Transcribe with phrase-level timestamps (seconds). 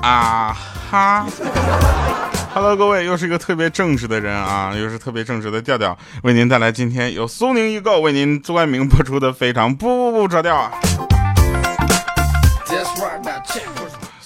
[0.00, 0.56] 啊
[0.90, 1.26] 哈
[2.54, 10.70] ！Hello，各位，又是一个特别正直的人啊，又是特别正直的调调，为您带来今天由苏宁易购为您冠名播出的非常不不不着调啊！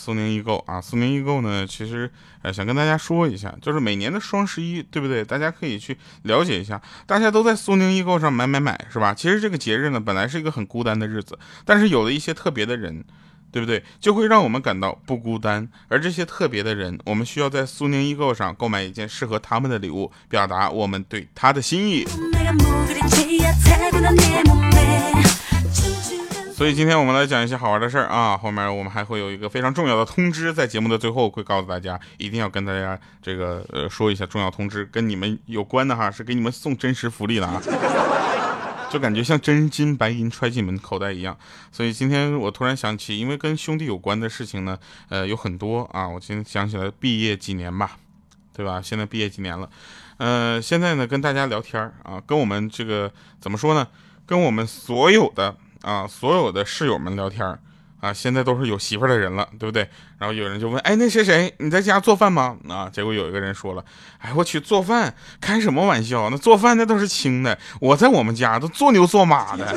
[0.03, 2.11] 苏宁易购啊，苏宁易购呢，其实
[2.43, 5.25] 呃想跟大家说一下，就是每年的双十一，对不对？
[5.25, 9.15] 大家可以去了解一下，大家都在苏宁易购上买买买，是吧？
[9.15, 13.05] 其实这个节日呢，本来是一个很孤单的日子，但是有了一些特别的人。
[13.53, 13.85] 对不对？
[14.01, 15.69] 就会让我们感到不孤单。
[15.89, 22.07] 而这些特别的人，我们需要在苏宁易购上购买一件适合他们的礼物，表达我们对他的心意。
[26.63, 28.39] 所以今天我们来讲一些好玩的事儿啊。
[28.39, 37.61] 后面我们还会有一个非常重要的通知，在节目的最后会告诉大家，一定要跟大家这个呃说一下重要通知，跟你们有关的哈，是给你们送真实福利的啊。
[38.89, 41.37] 就感觉像真金白银揣进门口袋一样，
[41.73, 44.79] 所以今天我突然想起，因为跟兄弟有关的事情呢，
[45.09, 46.09] 呃，有很多啊。
[46.09, 47.97] 我今天想起来毕业几年吧，
[48.55, 48.81] 对吧？
[48.81, 49.69] 现在毕业几年了，
[50.19, 53.89] 呃，现在呢跟大家聊天啊，跟我们这个怎么说呢？
[54.25, 57.59] 跟我们所有的啊所有的室友们聊天
[58.01, 59.89] 啊，现在都是有媳妇的人了，对不对？
[60.19, 62.57] 然后有人就问，哎，那谁谁，你在家做饭吗？
[62.69, 63.85] 啊，结果有一个人说了，
[64.19, 66.29] 哎，我去做饭，开什么玩笑？
[66.29, 69.73] 那做饭那都是轻的，我在我们家都做牛做马的。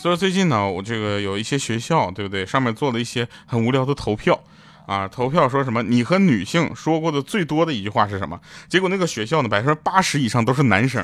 [0.00, 2.44] 所以最近呢，我这个有一些学校，对不对？
[2.44, 4.38] 上面做了一些很无聊的投票。
[4.86, 5.82] 啊，投票说什么？
[5.82, 8.38] 你和女性说过的最多的一句话是什么？
[8.68, 11.02] 结果那个学校呢，百分之八十以上都是男生，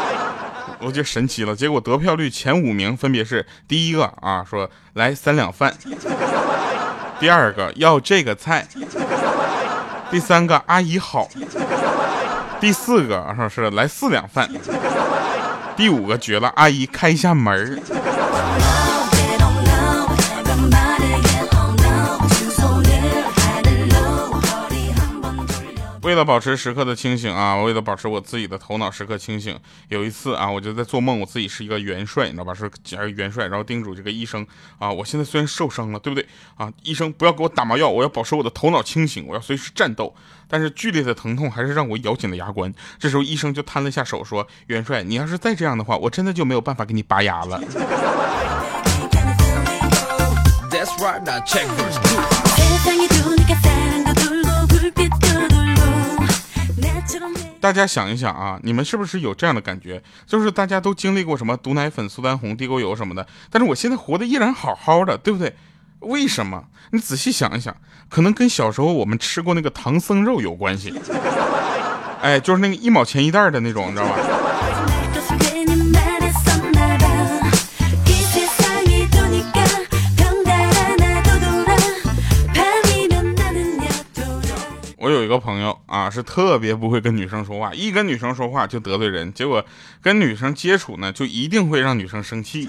[0.80, 1.56] 我就神奇了。
[1.56, 5.72] 结果得票率前五名分别是：第一个啊，说来三两饭；
[7.18, 8.64] 第二个要这个菜；
[10.10, 11.26] 第三个阿姨好；
[12.60, 14.46] 第四个说是来四两饭；
[15.74, 17.78] 第五个觉得阿姨开一下门儿。
[26.10, 29.56] 为了保持时刻的清醒啊，为了保持我自己的头脑时刻清醒，
[29.90, 32.52] 有一次啊，我就在做梦，我自己是一个元帅，你知道吧？
[32.52, 32.68] 是
[33.12, 34.44] 元帅，然后叮嘱这个医生
[34.80, 36.26] 啊，我现在虽然受伤了，对不对
[36.56, 36.68] 啊？
[36.82, 40.12] 医生不要给我打麻药，我要保持我的头脑清醒，我要随时战斗。
[40.48, 42.74] 但是剧烈的疼痛还是让我咬紧了牙关。
[42.98, 47.62] 这时候医生就摊了下手说：“元帅，你要是再这样的话，我真的就没有办法给你拔牙了。”
[57.60, 60.02] 大家想一想啊，你们是不是有这样的感觉？
[60.26, 65.54] 就是大家都经历过什么毒奶粉、苏丹红、地沟油什么的，但是我现在活的依然好好的，对不对？
[66.00, 66.64] 为什么？
[66.92, 67.76] 你仔细想一想，
[68.08, 70.94] 可能跟小时候我们吃过那个唐僧肉有关系。
[72.22, 74.16] 哎，就是那个一毛钱一袋的那种，你知道吧？
[85.10, 89.64] 我有一个朋友啊，是特别不会跟女生说话，一跟女生说话就得罪人，结果
[90.00, 92.68] 跟女生接触呢，就一定会让女生生气，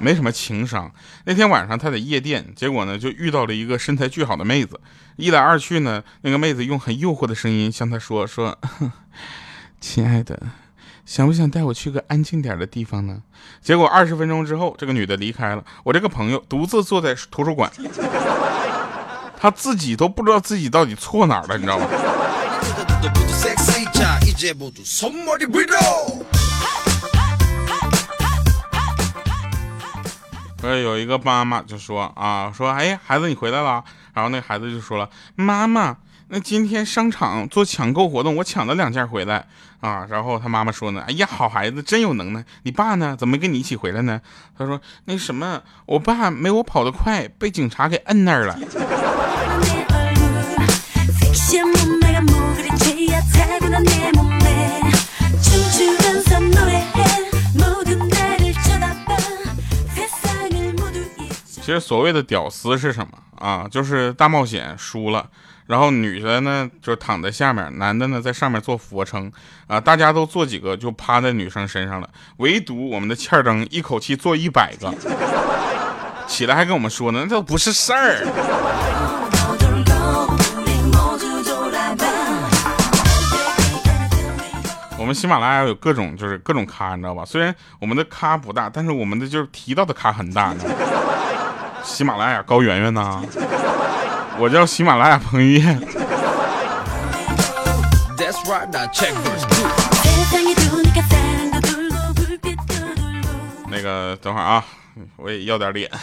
[0.00, 0.90] 没什么情商。
[1.26, 4.80] 那天晚上他在夜店，结果呢就遇到了一个身材巨好的妹子，
[5.14, 8.58] 一来二去呢，那个妹子用很诱惑的声音向他说：“说，
[9.80, 10.42] 亲爱的，
[11.06, 13.22] 想不想带我去个安静点的地方呢？”
[13.62, 17.70] 结果二十分钟之后，这个女的离开了，我这个朋友独自坐在图书馆。
[19.42, 21.86] 他自己都不知道自己到底错哪儿了，你知道吗？
[30.62, 33.82] 有一个妈妈就说啊，说哎，孩子你回来了。
[34.12, 35.96] 然后那孩子就说了，妈妈，
[36.28, 39.46] 那今天商场做抢购活动，我抢了两件回来
[39.80, 40.06] 啊。
[40.10, 42.44] 然后他妈妈说呢，哎呀，好孩子，真有能耐。
[42.64, 43.16] 你爸呢？
[43.18, 44.20] 怎么没跟你一起回来呢？
[44.58, 48.58] 他说那什么，我爸没我跑得快，被警察给摁那儿了。
[61.62, 63.68] 其实所谓的屌丝是什么啊？
[63.70, 65.28] 就是大冒险输了，
[65.66, 69.30] 然后女的呢就躺在下面，男的呢在上面做俯卧撑
[69.68, 74.92] 啊，大家都做几个就趴在女生身上了，唯独我们的欠儿灯一口气做一百个，
[76.26, 78.89] 起来还跟我们说呢，那都不是事儿。
[85.10, 87.24] 们喜马拉雅有各种就是各种咖，你知道吧？
[87.24, 90.54] 虽然我们的咖不大，但是我们的就是提到的咖很大。
[91.82, 93.20] 喜马拉雅高圆圆呐，
[94.38, 95.82] 我叫喜马拉雅彭于晏。
[103.68, 104.64] 那个，等会儿啊，
[105.16, 105.90] 我也要点脸。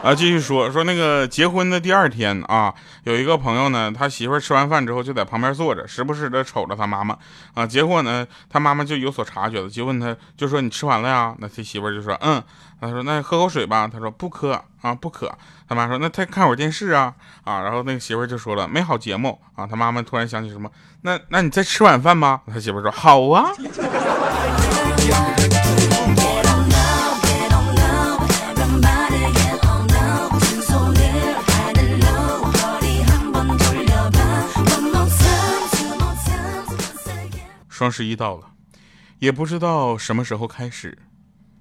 [0.00, 2.72] 啊，继续说说那个结婚的第二天啊，
[3.02, 7.18] 有一个朋友呢，他媳妇吃完饭之后就在旁边坐着，时不时的瞅着他妈妈
[7.54, 7.66] 啊。
[7.66, 11.34] 结果呢，他妈妈就有所察觉了，就问他，就说你吃完了呀？
[11.38, 12.42] 那他媳妇就说嗯。
[12.80, 13.90] 他说那喝口水吧。
[13.92, 14.52] 他说不渴
[14.82, 15.36] 啊，不渴。
[15.68, 17.12] 他妈说那他看会儿电视啊
[17.42, 17.62] 啊。
[17.62, 19.66] 然后那个媳妇就说了没好节目啊。
[19.66, 20.70] 他妈妈突然想起什么，
[21.02, 22.40] 那那你再吃晚饭吗？
[22.46, 23.50] 他媳妇说好啊。
[37.78, 38.50] 双十一到了，
[39.20, 40.98] 也不知道什么时候开始，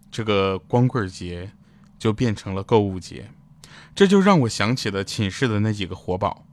[0.09, 1.51] 这个光棍节
[1.99, 3.29] 就变成了购物节，
[3.93, 6.43] 这就让我想起了寝室的那几个活宝，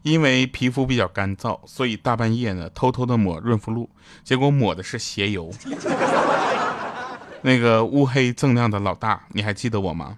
[0.00, 3.90] 因为皮肤比较干燥，所以大半夜呢偷偷的抹润肤露，
[4.24, 5.52] 结果抹的是鞋油。
[7.44, 10.16] 那个乌黑锃亮的老大，你还记得我吗？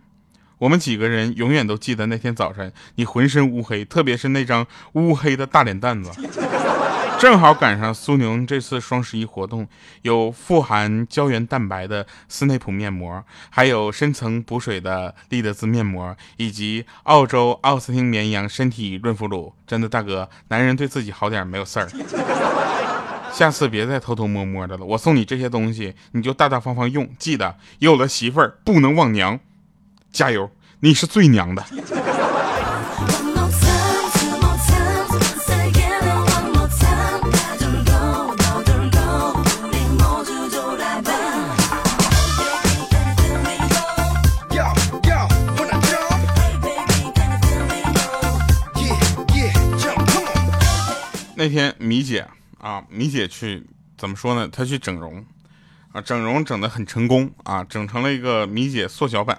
[0.58, 6.12] 我们几个人永远都记得那天早晨，你浑身乌黑，特别是那张乌黑的大脸蛋子。
[7.22, 9.68] 正好赶上苏宁这次双十一活动，
[10.02, 19.54] 有富含胶原蛋白的斯内普面膜，还有深层补水的利德兹面膜，以及澳洲奥斯汀绵羊身体润肤乳。
[19.64, 21.88] 真的，大哥，男人对自己好点没有事儿。
[23.32, 27.08] 下次别再偷偷摸摸的了，我送你这些东西，你就大大方方用。
[27.20, 29.38] 记得，有了媳妇儿不能忘娘，
[30.10, 31.64] 加油，你是最娘的。
[51.42, 52.24] 那天米姐
[52.58, 53.66] 啊，米姐去
[53.98, 54.46] 怎么说呢？
[54.46, 55.26] 她去整容
[55.90, 59.36] 啊，整容整的很成功啊，整成了一个米姐缩小版。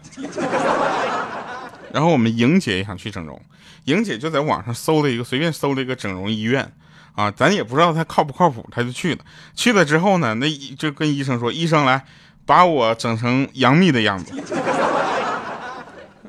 [1.93, 3.41] 然后我们莹姐也想去整容，
[3.85, 6.69] 莹姐就在网上搜了一个，随便搜了一个整容医院
[7.15, 9.23] 啊，咱也不知道她靠不靠谱，她就去了。
[9.55, 12.03] 去了之后呢，那就跟医生说：“医生来，
[12.45, 14.35] 把我整成杨幂的样子。”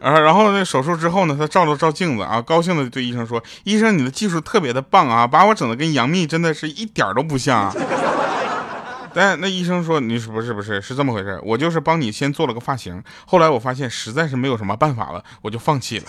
[0.05, 7.75] 啊，然后那手术之后呢，他照了照镜子啊，高兴的对医生说：“医生，你的技术特别的棒啊，把我整的跟杨幂真的是一点都不像啊。
[9.15, 11.41] ”但那医生说：“你是不是不是是这么回事？
[11.43, 16.05] 我就是帮你先做了个发型，后来我发现实在是没有什么办法了，我就放弃了。”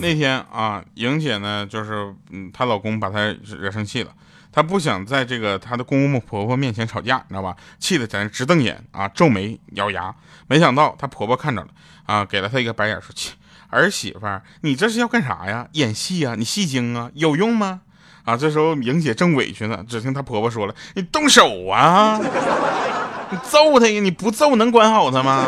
[0.00, 4.10] 那天啊，莹姐呢，就是嗯，她老公把她惹生气了，
[4.50, 7.56] 她不想在这个她的公公婆婆面前吵架，你知道吧？
[7.78, 10.14] 气得在那直瞪眼啊，皱眉咬牙。
[10.46, 11.68] 没想到她婆婆看着了
[12.06, 13.32] 啊，给了她一个白眼，说：“切，
[13.68, 14.26] 儿媳妇，
[14.62, 15.68] 你这是要干啥呀？
[15.72, 16.34] 演戏啊？
[16.36, 17.10] 你戏精啊？
[17.14, 17.82] 有用吗？”
[18.24, 22.18] 啊，这时候莹姐正委屈呢，只听她婆婆说了：“你动手啊，
[23.30, 24.00] 你揍他呀！
[24.00, 25.46] 你不揍能管好他吗？”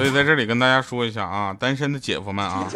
[0.00, 2.66] 所以在这里跟大家说一下啊，单身的姐夫们啊，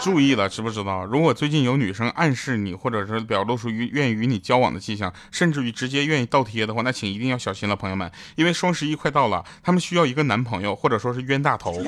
[0.00, 1.04] 注意了，知不知道？
[1.04, 11.78] 如果最近有女生暗示你，或者是表露出愿意与你交往的迹象，甚至于直接愿意倒贴的话，那请一定要小心了，朋友们，因为双十一快到了，他们需要一个男朋友，或者说是冤大头，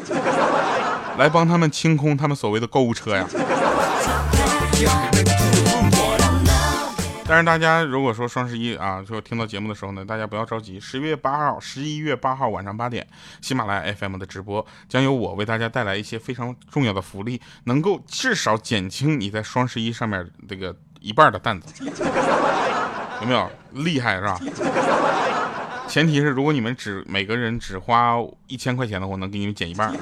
[1.16, 3.26] 来帮他们清空他们所谓的购物车呀。
[7.30, 10.80] 但是大家如果说双十一啊，就听到节目的时候呢，大家不要着急。
[10.80, 13.06] 十一月八号，十一月八号晚上八点，
[13.40, 21.84] 喜马拉雅 FM 的直播将由我为大家带来一些非常重要的福利，能够至少减轻你在双十一上面这个一半的担子，
[23.20, 24.36] 有没有厉害是吧？
[25.86, 28.16] 前提是如果你们只每个人只花
[28.48, 29.94] 一千块钱的话，能给你们减一半。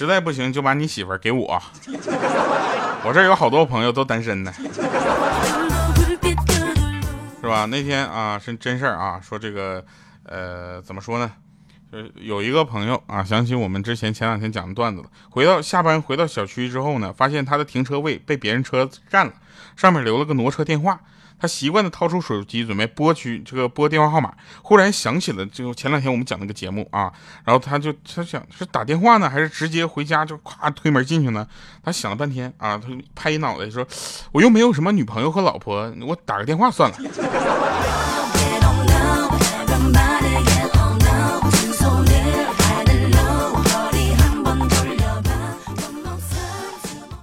[0.00, 1.62] 实在不行就把你媳妇儿给我，
[3.04, 4.50] 我这有好多朋友都单身呢，
[7.38, 7.66] 是吧？
[7.66, 9.84] 那天啊是真事儿啊，说这个，
[10.22, 11.30] 呃，怎么说呢？
[11.90, 15.08] 呃，有一个朋友啊，想起我们之前前两天讲的段子了。
[15.28, 19.34] 回到下班回到小区之后呢，发现他的停车位被别人车占了，
[19.76, 20.98] 上面留了个挪车电话。
[21.40, 24.32] 他习惯的掏出手机准备拨去这个拨电话号码，
[24.62, 27.10] 忽然想起了就前两天我们讲那个节目啊，
[27.44, 31.46] 然后他就他想是打电话呢，还是直接回家就咵推门进去呢？
[31.82, 33.86] 他想了半天啊，他拍一脑袋说，
[34.32, 36.96] 我又没有什么女朋友和老婆，我打个电话算了。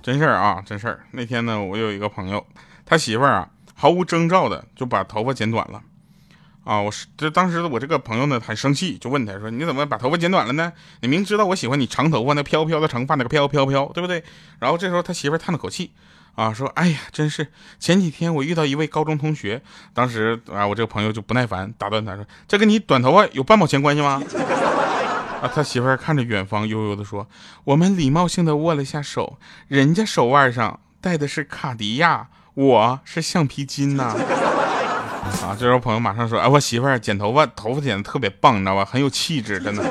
[0.01, 1.01] 真事儿啊，真事儿。
[1.11, 2.45] 那天呢，我有一个朋友，
[2.85, 5.83] 他媳妇儿啊，毫无征兆的就把头发剪短了。
[6.63, 10.73] 啊，我是这当时我这个朋友呢很生气，就问他说：“你怎么把头发剪短了呢？
[10.99, 14.21] 你明知道我喜欢你长头发，那飘飘的长发，那个飘飘飘，对不对？”
[14.59, 15.91] 然后这时候他媳妇叹了口气，
[16.35, 17.47] 啊，说：“哎呀，真是
[17.79, 19.61] 前几天我遇到一位高中同学，
[19.93, 24.21] 当时啊，我这个朋友就不耐烦打断他说：‘这跟你短头发有半毛钱关系吗？’
[25.39, 27.29] 啊，他媳妇看着远方，悠悠的说
[27.63, 29.37] ：‘我们礼貌性的握了下手，
[29.69, 32.27] 人家手腕上戴的是卡地亚，
[32.57, 34.15] 我是橡皮筋呐。
[35.45, 35.53] ’”啊！
[35.59, 38.83] 这时候朋友马上说：“哎，我媳妇儿剪头发，头发剪的特别棒，你知道吧？
[38.83, 39.83] 很有气质，真的。”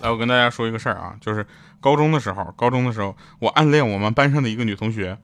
[0.00, 1.46] 来，我跟大家说一个事儿啊，就是
[1.78, 5.18] 高中的时候，高中的时候，我暗恋我们班上的一个女同学，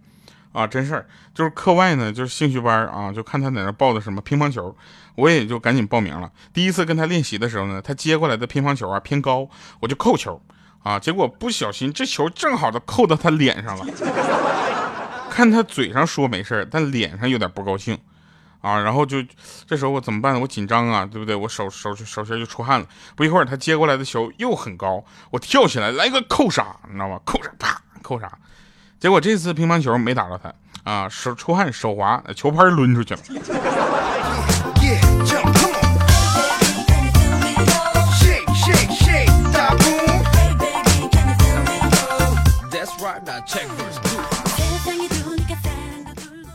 [0.57, 4.75] 啊，真事儿，就是课外呢，就是兴趣班啊，就看他在那报的什么乒乓球，
[5.15, 6.33] 我也就赶紧报名了。
[6.55, 9.49] 第一次跟他练习的时候呢，他接过来的乒乓球啊偏高，
[9.81, 10.41] 我就扣球。
[10.83, 11.01] 啊！
[11.01, 13.85] 结果不小心，这球正好都扣到他脸上了。
[15.29, 17.99] 看他嘴上说没事但脸上有点不高兴。
[18.61, 19.17] 啊，然后就
[19.67, 20.41] 这时候我怎么办？
[20.41, 21.35] 我紧张啊，对不对？
[21.35, 22.87] 我手手手心就出汗了。
[23.17, 27.21] 不一会儿，他接过来的球又很高，我跳起来来个扣杀，你知道吗？
[27.25, 28.31] 扣杀，啪，扣杀。
[28.99, 30.53] 结果这次乒乓球没打着他
[30.91, 33.21] 啊，手出汗手滑，球拍抡出去了。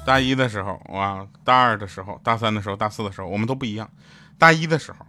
[0.03, 3.87] 大一的时候，哇，大二的时候，大三的时候，大四的时候，我们都不一样。
[4.39, 5.05] 大一的时候，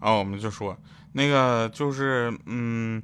[0.00, 0.76] 啊，我们就说
[1.12, 3.02] 那个就是，嗯，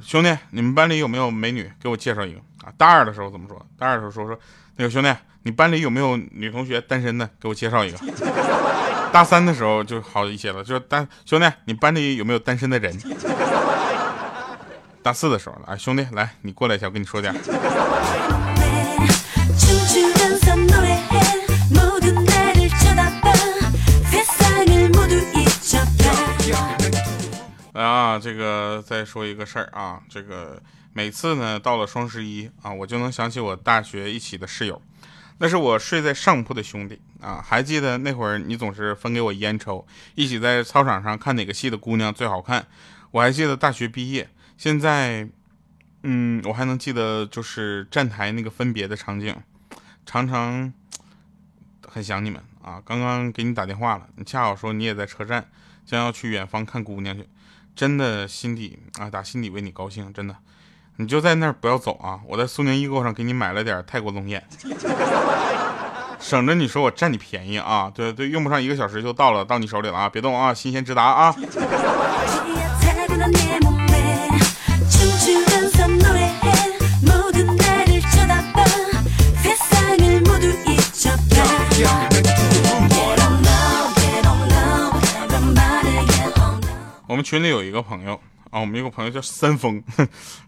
[0.00, 1.70] 兄弟，你们班里有没有美女？
[1.82, 2.40] 给我介绍一个
[2.76, 3.66] 大二的时候怎么说？
[3.78, 4.38] 大二的时候说说
[4.76, 7.28] 那个兄弟，你班里有没有女同学单身的？
[7.40, 7.98] 给我介绍一个。
[9.12, 12.94] 大三的时候就好一些了，就是单兄弟，你班里有没有单身的人？
[15.02, 17.34] 大四的时候了，哎，兄弟，来，你过来一下，我跟你说点。
[27.72, 30.60] 啊，这个再说一个事儿啊，这个
[30.92, 34.82] 每次呢到了双十一啊，我就能想起我大学一起的室友，
[35.38, 37.44] 那是我睡在上铺的兄弟啊。
[37.44, 42.66] 还记得那会儿你总是分给我烟抽，一起在操场上看哪个系的姑娘最好看。
[43.10, 45.28] 我还记得大学毕业，现在，
[46.02, 49.34] 嗯，我还能记得就是站台那个分别的场景，
[50.04, 50.72] 常常
[51.86, 52.82] 很想你们啊。
[52.84, 55.48] 刚刚给你打电话了，你恰好说你也在车站，
[55.86, 57.26] 将要去远方看姑娘去。
[57.74, 60.36] 真的心底啊，打心底为你高兴，真的，
[61.00, 62.18] 你就在那儿不要走啊！
[62.26, 64.42] 我在苏宁易购上给你买了点泰国龙眼，
[66.18, 67.88] 省着你说我占你便宜啊！
[67.94, 70.08] 对对，用不上一个小时就到了，到你手里了啊！
[70.08, 71.32] 别动啊，新鲜直达啊！
[87.06, 89.82] 我们群里有一个朋友啊，我们有个朋友叫三丰，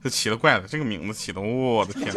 [0.03, 2.13] 这起的怪了，这个名字起的，我的天！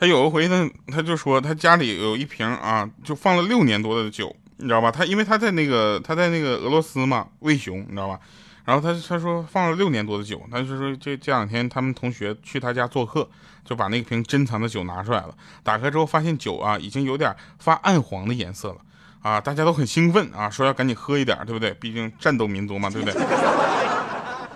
[0.00, 4.90] 他有一回呢，他就说他家里有一瓶啊，就放了六年多的酒，你知道吧？
[4.90, 8.18] 他因为他在那个他在那个俄罗斯嘛，魏雄，你知道吧？
[8.64, 13.28] 然后他他说放了六年多的酒，他就说这这两天他们同学去他家做客，
[13.64, 18.76] 就把那瓶珍藏的酒拿出来了，打开之后发现酒啊已经有点发暗黄的颜色了。
[19.20, 21.72] 啊，大家都很兴奋啊，说要赶紧喝一点，对不对？
[21.74, 23.20] 毕竟战斗民族嘛，对不对？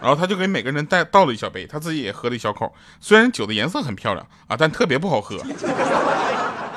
[0.03, 2.75] 然后他就给每个人带倒了一小杯，他自己也喝了一小口。
[3.01, 5.37] 虽然酒的颜色很漂亮啊，但特别不好喝，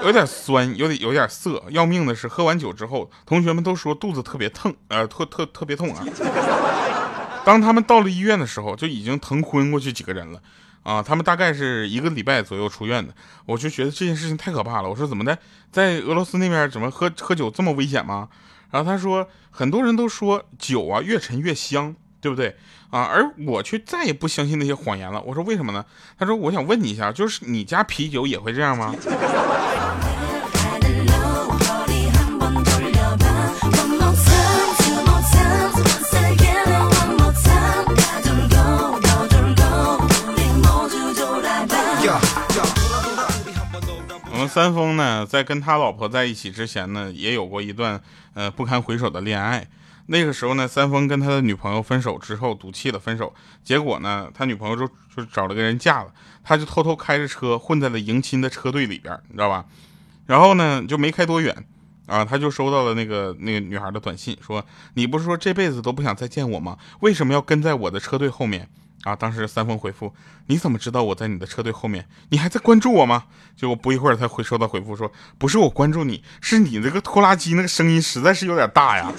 [0.03, 1.63] 有点酸，有点有点涩。
[1.69, 6.05] 要命的是，喝完酒之后，同学们都说肚子特别疼，呃，特特特别痛啊。
[7.43, 10.39] 当他们到了医院的时候，就已经疼昏过去几个人了。
[10.83, 13.11] 啊，他们大概是一个礼拜左右出院的，
[13.47, 14.89] 我就觉得这件事情太可怕了。
[14.89, 15.35] 我说怎么的，
[15.71, 18.29] 在俄罗斯那边怎么喝喝酒这么危险吗？
[18.69, 22.55] 然后他说，很多人都说酒啊越陈越香，对不对
[22.89, 23.03] 啊？
[23.03, 25.21] 而我却再也不相信那些谎言了。
[25.21, 25.85] 我说为什么呢？
[26.17, 28.93] 他说我想问你一下，就是你家啤酒也会这样吗？
[44.47, 47.99] 三丰呢，在跟他老婆在一起之前呢，也有过一段
[48.35, 49.67] 呃不堪回首的恋爱。
[50.07, 53.33] 那个时候呢，三丰跟他的女朋友分手之后赌气了，分手。
[53.63, 59.65] 结果呢，他女朋友就就找了个人嫁了，他就偷偷开着车混在了迎亲的车队里边，你知道吧？
[60.27, 61.65] 然后呢，就没开多远
[62.05, 66.77] 啊，他就收到了那个那个女孩的短信，说你不是说这辈子都不想再见我吗？
[66.99, 68.69] 为什么要跟在我的车队后面？
[69.05, 70.11] 啊，当时三丰回复，
[70.47, 72.07] 你怎么知道我在你的车队后面？
[72.29, 73.25] 你还在关注我吗？
[73.55, 79.13] 结果不一会儿，他回收到回复说，不是我关注你，是你那个拖拉机那个声音实在是有点大呀。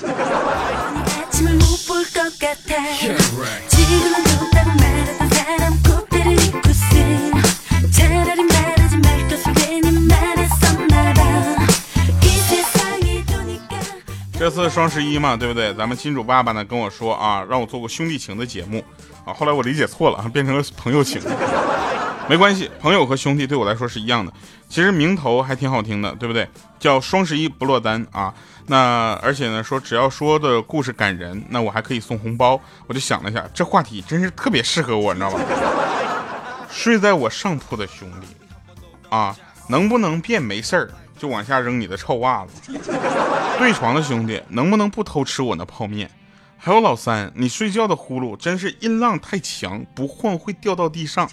[14.39, 15.73] 这次双十一嘛，对不对？
[15.75, 18.85] 咱们金主爸爸呢跟我说啊，让我做个兄弟情的节目
[19.25, 19.33] 啊。
[19.33, 21.23] 后来我理解错了， 变成了朋友情。
[22.29, 24.31] 没关系，朋友和兄弟对我来说是一样的。
[24.69, 26.47] 其实名头还挺好听的，对不对？
[26.79, 28.33] 叫双十一不落单啊。
[28.67, 32.61] 那而且呢，说只要说的故事感人，那我还可以送红包。
[32.87, 35.41] 我就想了一下，这话题真是特别适合我，你知道吧？
[36.71, 38.27] 睡在我上铺的兄弟
[39.09, 39.35] 啊，
[39.69, 40.91] 能不能变没事儿？
[41.17, 42.73] 就往下扔你的臭袜子，
[43.59, 46.11] 对床的兄弟能不能不偷吃我那泡面？
[46.59, 51.29] 还有老三，你睡觉的呼噜真是音浪太强，不晃会掉到地上。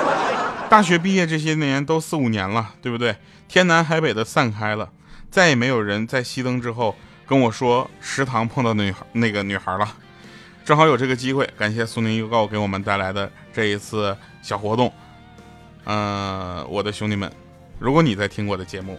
[0.68, 3.16] 大学毕业这些年都四五年了，对不对？
[3.48, 4.90] 天南海北的散开了，
[5.30, 6.94] 再也没有人在熄灯之后
[7.26, 9.88] 跟我说食堂碰到女孩那个女孩了。
[10.64, 14.92] 正好有这个机会，感谢苏宁预告给我们带来的这一次小活动。
[15.84, 17.30] 嗯，我的兄弟们，
[17.78, 18.98] 如果你在听我的节目。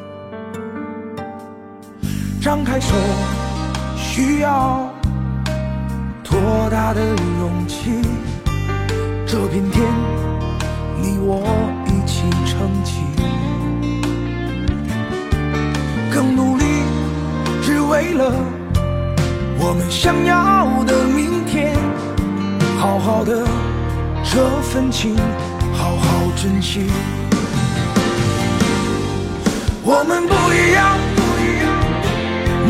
[2.41, 2.95] 张开手，
[3.95, 4.91] 需要
[6.23, 6.39] 多
[6.71, 8.01] 大的勇气？
[9.27, 9.85] 这片天，
[10.99, 11.45] 你我
[11.85, 13.01] 一起撑起。
[16.11, 16.65] 更努力，
[17.61, 18.33] 只为了
[19.59, 21.77] 我们想要的明天。
[22.79, 23.45] 好好的
[24.23, 25.15] 这份情，
[25.73, 26.89] 好好珍惜。
[29.83, 31.20] 我们不一样。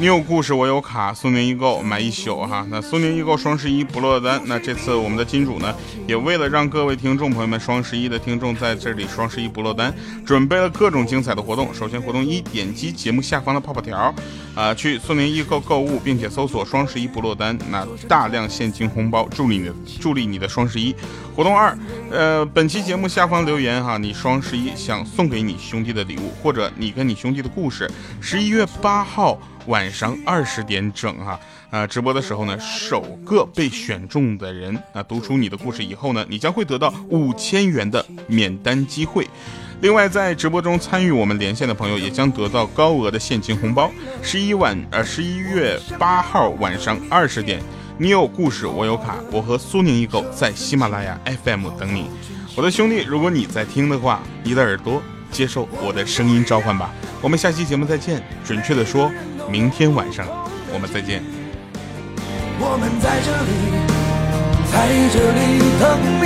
[0.00, 2.64] 你有故事，我有卡，苏宁易购买一宿哈。
[2.70, 4.40] 那苏宁易购双十一不落单。
[4.44, 5.74] 那这次我们的金主呢，
[6.06, 9.92] 也为了让各位听众朋友们双十一的听众在这里双十一不落单，
[10.24, 11.74] 准备了各种精彩的活动。
[11.74, 14.14] 首先，活动一，点击节目下方的泡泡条，
[14.54, 20.94] 啊，去苏宁易购购物，并且搜索双十一不落单，那大量现金红包助力你的助力你的双十一。
[21.34, 21.76] 活动二，
[22.12, 27.90] 呃，本期节目下方留言哈，你双十一想送给你兄弟的礼物，或者你跟你兄弟的故事。
[28.20, 29.36] 十一月八号。
[29.68, 31.38] 晚上二十点整哈，
[31.70, 39.28] 啊，直播的时候呢，首个被选中的人啊，读出你的故事以后呢，你将会得到五千元的免单机会。
[39.80, 43.90] 另外，在直播中参与我们连线的朋友，也将得到高额的现金红包。
[44.22, 47.60] 十一晚，呃，十一月八号晚上二十点，
[47.96, 52.10] 你有故事，我有卡，我和苏宁易购在喜马拉雅 FM 等你。
[52.56, 55.00] 我的兄弟，如果你在听的话，你的耳朵
[55.30, 56.90] 接受我的声音召唤吧。
[57.20, 59.12] 我们下期节目再见，准确的说。
[59.50, 60.26] 明天晚上，
[60.72, 61.22] 我们再见。
[62.60, 63.50] 我们在这里，
[64.70, 64.76] 在
[65.08, 65.40] 这里
[65.80, 65.88] 等
[66.20, 66.24] 你。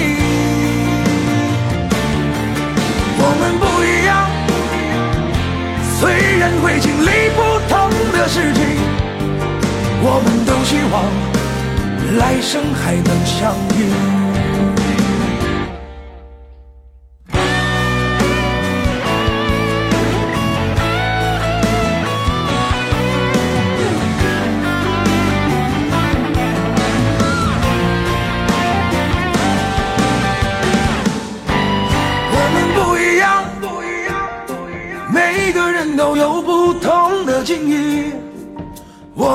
[3.19, 4.11] 我们不一样，
[6.01, 6.01] 虽
[6.39, 7.73] 然会经历不同
[8.13, 8.61] 的事情，
[10.03, 10.95] 我们都希望
[12.19, 13.81] 来生还能相遇。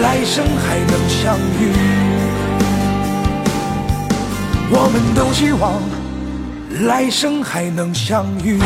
[0.00, 1.72] 来生还能相遇。
[4.70, 5.80] 我们都希望
[6.86, 8.60] 来生还能相遇。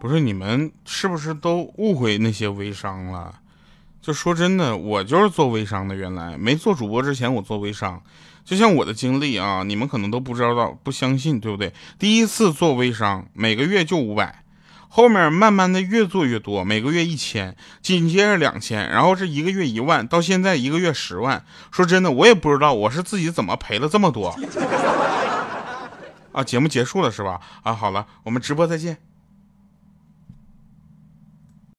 [0.00, 3.34] 不是你们是不是都误会那些微商了？
[4.00, 5.94] 就说真的，我就是做微商的。
[5.94, 8.00] 原来没做主播之前，我做微商。
[8.48, 11.74] 就像我的经历啊，你们可能都不知道，不相信，对不对？
[11.98, 14.42] 第一次做微商，每个月就五百，
[14.88, 21.44] 后面慢慢的越做越多，每个月一千，紧接着两千，然后是一个月一万，到现在一个月十万。
[21.70, 24.34] 说真的，我也不知道我是自己怎么赔了这么多。
[26.32, 27.38] 啊，节目结束了是吧？
[27.62, 28.96] 啊，好了，我们直播再见。